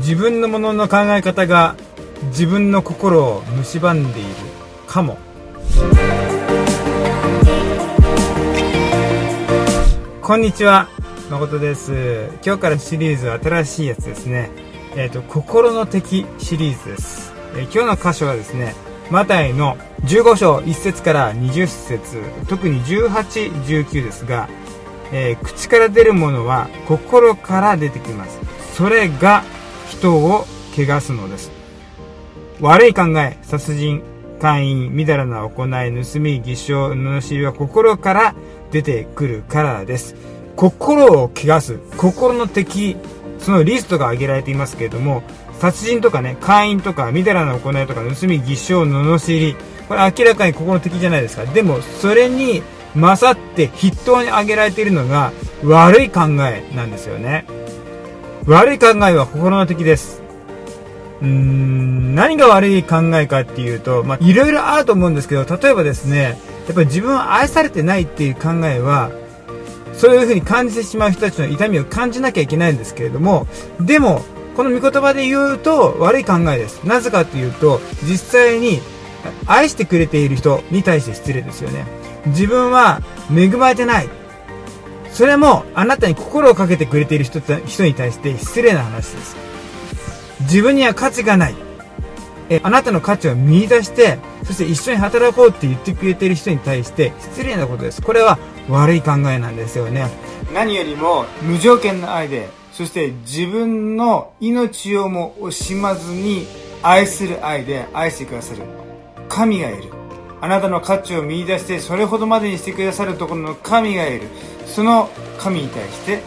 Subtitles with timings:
[0.00, 1.76] 自分のものの考え方が
[2.28, 4.28] 自分の心を蝕んでいる
[4.86, 5.18] かも。
[10.22, 10.88] こんにちは
[11.30, 12.30] 誠です。
[12.44, 14.50] 今日からシリーズ新しいやつですね。
[14.96, 18.74] えっ、ー、と心の敵シリーズです、えー、今日の箇所はですね
[19.10, 24.48] マタイの15章1節から20節特に1819ですが、
[25.12, 28.38] えー、口から出るものは心から出てきます。
[28.74, 29.44] それが
[30.04, 30.44] 人を
[30.76, 31.50] 汚すのです。
[32.60, 34.02] 悪い考え殺人
[34.38, 38.34] 勧誘みだらな行い盗み偽証罵りは心から
[38.70, 40.14] 出てくるからです。
[40.56, 42.96] 心を汚す心の敵
[43.38, 45.22] そのリストが挙げられていますけれども
[45.58, 49.56] 殺人とかね会員とかみだらな行いとか盗み偽証罵り
[49.88, 51.46] これ明らかに心の敵じゃないですか。
[51.46, 52.62] でもそれに
[52.94, 55.32] 勝って筆頭に挙げられているのが
[55.64, 57.46] 悪い考えなんですよね。
[58.46, 60.22] 悪い考えは心の敵です
[61.20, 69.10] うーん何が悪い考えかっていうと、まあ、いろいろあると思うんですけど例えばですねやっぱり自分は愛されてないっていう考えは
[69.92, 73.46] そういう風に感じてしまう人たちの痛みを感じなきゃいけないんですけれども
[73.80, 74.22] でも
[74.54, 76.84] この御言葉で言うと悪い考えです。
[76.86, 78.80] なぜかというと、実際に
[79.46, 81.84] 愛してくれている人に対して失礼ですよね。
[82.26, 83.00] 自分は
[83.34, 84.08] 恵まれてない。
[85.14, 89.36] それもあなたに心をかけてくれている人人に対して失礼な話です。
[90.40, 91.54] 自分には価値がない。
[92.50, 98.02] えあなたの価値を見出して、そして一緒に働こうって言ってくれている人に対して失礼なことです。
[98.02, 100.10] これは悪い考えなんですよね。
[100.52, 106.46] 何よりも無条件の愛でそして自分の命をも惜しまずに
[106.82, 108.62] 愛する愛で愛してくださる
[109.28, 109.92] 神がいる
[110.44, 114.28] あなたの価値を見出してそれほどまでにしてくださるところの神がいる。
[114.66, 116.20] その神に対して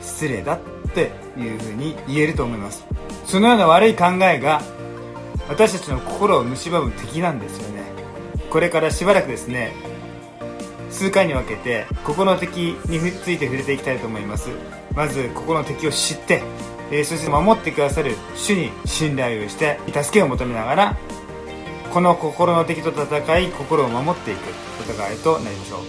[0.00, 0.60] 失礼だっ
[0.94, 2.86] ていうふうに言えると思います。
[3.26, 4.62] そのような悪い考えが
[5.50, 7.82] 私たちの心を蝕む敵なんですよね。
[8.48, 9.74] これからしばらくですね
[10.90, 14.48] 数回に分けてここの敵について触れていきたいと思います。
[14.94, 16.42] まずここの敵を知って、
[16.90, 20.96] え、そして守ってくださる主に信頼をして助けを求めながら
[21.92, 24.38] この心の敵と戦い心を守っていく。
[24.82, 25.80] 戦いとなりましょう。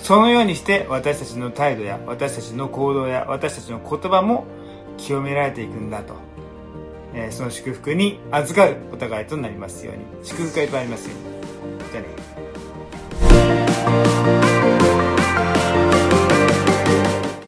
[0.00, 4.44] そのようにして私たちの態度や私たちの行動や私たちの言葉も
[4.96, 6.14] 清められていくんだと、
[7.14, 10.04] えー、その祝福に預かるお互いとなりますように。
[10.22, 11.90] 祝福がいっぱいありますように。
[11.90, 12.53] じゃあね。